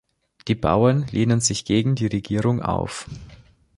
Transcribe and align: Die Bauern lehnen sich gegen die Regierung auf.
Die 0.47 0.55
Bauern 0.55 1.05
lehnen 1.11 1.41
sich 1.41 1.63
gegen 1.63 1.93
die 1.93 2.07
Regierung 2.07 2.59
auf. 2.59 3.07